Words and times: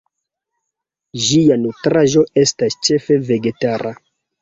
Ĝia 1.27 1.59
nutraĵo 1.67 2.27
estas 2.47 2.83
ĉefe 2.91 3.23
vegetara. 3.33 3.99